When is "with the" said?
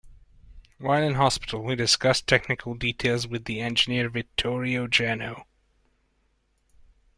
3.27-3.59